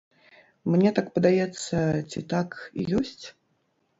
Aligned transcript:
Мне 0.75 0.89
так 0.99 1.09
падаецца 1.17 1.77
ці 2.13 2.19
так 2.33 2.49
і 2.85 2.87
ёсць? 3.01 3.21